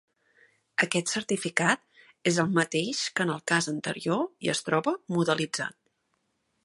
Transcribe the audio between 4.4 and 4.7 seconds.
i es